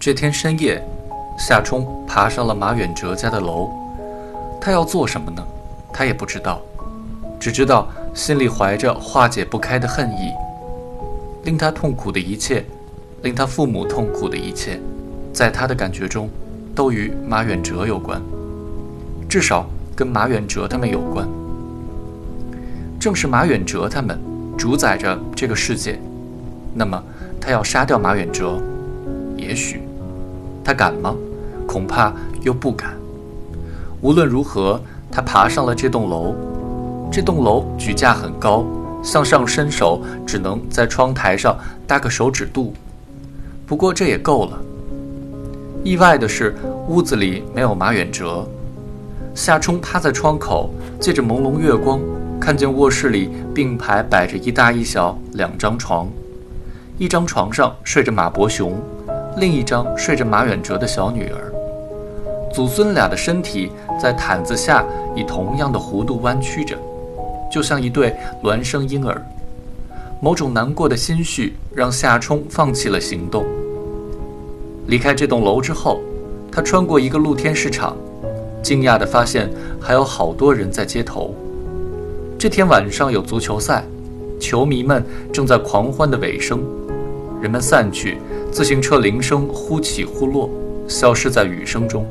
[0.00, 0.82] 这天深夜，
[1.36, 3.70] 夏冲爬上了马远哲家的楼。
[4.58, 5.46] 他要做什么呢？
[5.92, 6.58] 他也不知道，
[7.38, 10.32] 只知道心里怀着化解不开的恨意。
[11.44, 12.64] 令他痛苦的一切，
[13.20, 14.80] 令他父母痛苦的一切，
[15.34, 16.30] 在他的感觉中，
[16.74, 18.22] 都与马远哲有关。
[19.28, 21.28] 至少跟马远哲他们有关。
[22.98, 24.18] 正是马远哲他们
[24.56, 26.00] 主宰着这个世界。
[26.72, 27.02] 那么，
[27.38, 28.58] 他要杀掉马远哲，
[29.36, 29.82] 也许。
[30.64, 31.14] 他敢吗？
[31.66, 32.96] 恐怕又不敢。
[34.00, 36.34] 无论如何，他爬上了这栋楼。
[37.12, 38.64] 这栋楼举架很高，
[39.02, 41.56] 向上伸手只能在窗台上
[41.86, 42.72] 搭个手指肚。
[43.66, 44.58] 不过这也够了。
[45.82, 46.54] 意外的是，
[46.88, 48.46] 屋子里没有马远哲。
[49.34, 50.70] 夏冲趴在窗口，
[51.00, 52.00] 借着朦胧月光，
[52.40, 56.08] 看见卧室里并排摆着一大一小两张床，
[56.98, 58.76] 一张床上睡着马伯雄。
[59.36, 61.52] 另一张睡着马远哲的小女儿，
[62.52, 66.76] 祖孙俩的身体在毯子下以同样的弧度弯曲着，
[67.50, 69.22] 就像一对孪生婴儿。
[70.20, 73.46] 某种难过的心绪让夏冲放弃了行动。
[74.86, 76.00] 离开这栋楼之后，
[76.50, 77.96] 他穿过一个露天市场，
[78.62, 79.48] 惊讶地发现
[79.80, 81.34] 还有好多人在街头。
[82.36, 83.84] 这天晚上有足球赛，
[84.40, 86.60] 球迷们正在狂欢的尾声，
[87.40, 88.18] 人们散去。
[88.52, 90.50] 自行车铃声忽起忽落，
[90.88, 92.04] 消失在雨声中。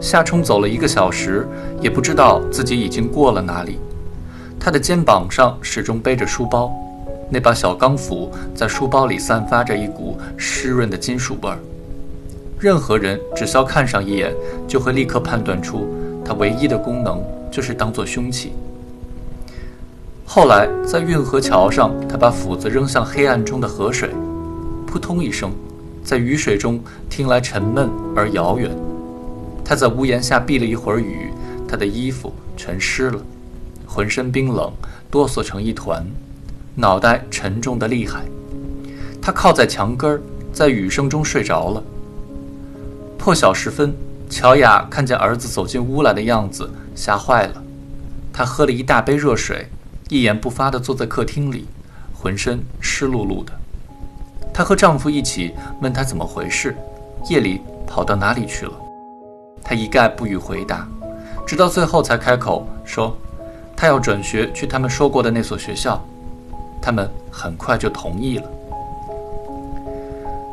[0.00, 1.46] 夏冲走了一个小时，
[1.80, 3.78] 也不知道自己已经过了哪里。
[4.58, 6.72] 他的肩膀上始终背着书包，
[7.30, 11.58] 那把小钢斧在书包里散发着一股湿润的金属味儿。
[12.58, 14.34] 任何人只需要看上一眼，
[14.66, 15.86] 就会立刻判断出
[16.24, 18.52] 它唯一的功能就是当做凶器。
[20.24, 24.08] 后来在运河桥上，他把斧子扔向黑暗中的河水。
[24.94, 25.50] 扑通一声，
[26.04, 28.70] 在雨水中听来沉闷而遥远。
[29.64, 31.32] 他在屋檐下避了一会儿雨，
[31.66, 33.20] 他的衣服全湿了，
[33.84, 34.72] 浑身冰冷，
[35.10, 36.06] 哆嗦成一团，
[36.76, 38.22] 脑袋沉重的厉害。
[39.20, 40.22] 他靠在墙根儿，
[40.52, 41.82] 在雨声中睡着了。
[43.18, 43.92] 破晓时分，
[44.30, 47.60] 乔雅看见儿子走进屋来的样子，吓坏了。
[48.32, 49.66] 她喝了一大杯热水，
[50.08, 51.66] 一言不发地坐在客厅里，
[52.12, 53.50] 浑身湿漉漉的。
[54.54, 56.76] 她和丈夫一起问她怎么回事，
[57.28, 58.72] 夜里跑到哪里去了。
[59.64, 60.86] 她一概不予回答，
[61.44, 63.14] 直到最后才开口说
[63.74, 66.00] ：“她要转学去他们说过的那所学校。”
[66.80, 68.44] 他们很快就同意了。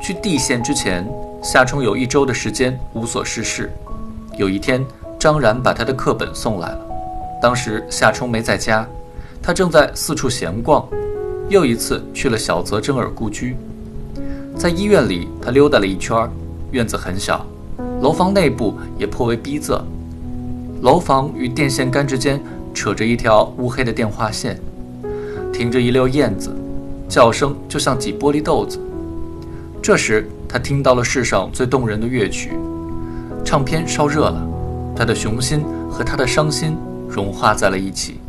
[0.02, 1.06] 去地县之前，
[1.44, 3.72] 夏冲有一周的时间无所事事。
[4.38, 4.84] 有一天，
[5.20, 6.80] 张然把他的课本送来了。
[7.42, 8.88] 当时夏冲没在家，
[9.44, 10.88] 他正在四处闲逛，
[11.50, 13.58] 又一次去了小泽征尔故居。
[14.62, 16.30] 在医院里，他溜达了一圈
[16.70, 17.44] 院子很小，
[18.00, 19.82] 楼房内部也颇为逼仄。
[20.84, 22.40] 楼房与电线杆之间
[22.72, 24.62] 扯着一条乌黑的电话线，
[25.52, 26.56] 停着一溜燕子，
[27.10, 28.80] 叫声就像挤玻璃豆子。
[29.82, 32.52] 这时，他听到了世上最动人的乐曲，
[33.44, 34.48] 唱片烧热了，
[34.96, 36.78] 他的雄心和他的伤心
[37.10, 38.20] 融化在了一起。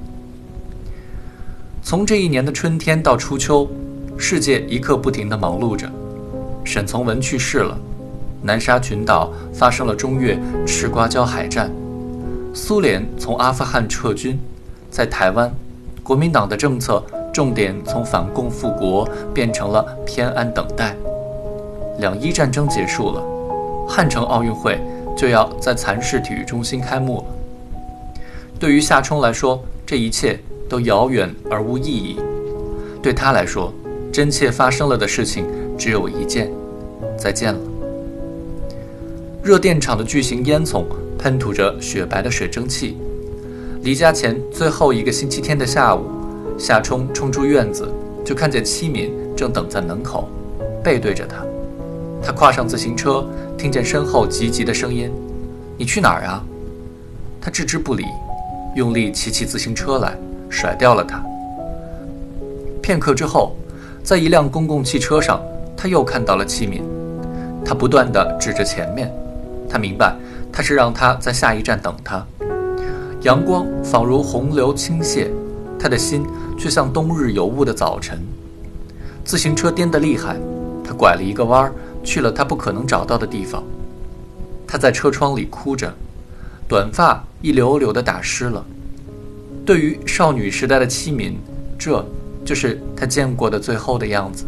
[1.83, 3.69] 从这一年的春天到初秋，
[4.17, 5.93] 世界一刻不停地忙碌着。
[6.65, 7.77] 沈从文去世了，
[8.43, 11.71] 南沙群岛发生了中越赤瓜礁海战，
[12.55, 14.39] 苏联从阿富汗撤军，
[14.91, 15.53] 在台湾，
[16.03, 17.03] 国民党的政策
[17.33, 20.97] 重点从反共复国变成了偏安等待。
[21.99, 23.23] 两伊战争结束了，
[23.89, 24.81] 汉城奥运会
[25.17, 27.25] 就要在蚕市体育中心开幕了。
[28.59, 32.17] 对于夏冲来说，这一切都遥远而无意义；
[33.03, 33.73] 对他来说，
[34.13, 35.45] 真切发生了的事情。
[35.79, 36.51] 只有一件，
[37.19, 37.61] 再见了。
[39.43, 40.85] 热电厂的巨型烟囱
[41.19, 42.97] 喷吐着雪白的水蒸气。
[43.83, 46.07] 离家前最后一个星期天的下午，
[46.57, 47.93] 夏冲冲出院子，
[48.25, 50.29] 就看见七敏正等在门口，
[50.85, 51.45] 背对着他。
[52.23, 53.27] 他跨上自行车，
[53.59, 55.11] 听见身后急急的声音
[55.77, 56.45] ：“你去哪儿啊？”
[57.43, 58.05] 他置之不理，
[58.77, 60.17] 用力骑起自行车来，
[60.49, 61.21] 甩掉了他。
[62.81, 63.57] 片刻之后，
[64.05, 65.43] 在一辆公共汽车上。
[65.83, 66.81] 他又看到了器皿，
[67.65, 69.13] 他不断地指着前面，
[69.69, 70.15] 他明白
[70.53, 72.25] 他是让他在下一站等他。
[73.23, 75.27] 阳光仿如洪流倾泻，
[75.81, 76.25] 他的心
[76.57, 78.17] 却像冬日有雾的早晨。
[79.25, 80.37] 自行车颠得厉害，
[80.85, 81.73] 他拐了一个弯儿，
[82.05, 83.61] 去了他不可能找到的地方。
[84.69, 85.93] 他在车窗里哭着，
[86.69, 88.65] 短发一绺绺地打湿了。
[89.67, 91.33] 对于少女时代的器皿，
[91.77, 92.07] 这
[92.45, 94.45] 就是他见过的最后的样子。